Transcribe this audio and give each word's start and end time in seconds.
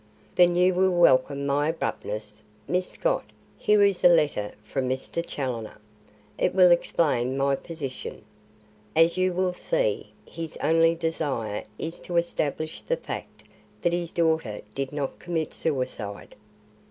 "Then 0.33 0.55
you 0.55 0.73
will 0.73 0.89
welcome 0.95 1.45
my 1.45 1.69
abruptness. 1.69 2.41
Miss 2.67 2.87
Scott, 2.87 3.25
here 3.55 3.83
is 3.83 4.03
a 4.03 4.07
letter 4.07 4.51
from 4.63 4.89
Mr. 4.89 5.23
Challoner. 5.23 5.77
It 6.39 6.55
will 6.55 6.71
explain 6.71 7.37
my 7.37 7.55
position. 7.55 8.25
As 8.95 9.15
you 9.15 9.31
will 9.31 9.53
see, 9.53 10.11
his 10.25 10.57
only 10.57 10.95
desire 10.95 11.65
is 11.77 11.99
to 11.99 12.17
establish 12.17 12.81
the 12.81 12.97
fact 12.97 13.43
that 13.83 13.93
his 13.93 14.11
daughter 14.11 14.61
did 14.73 14.91
not 14.91 15.19
commit 15.19 15.53
suicide. 15.53 16.33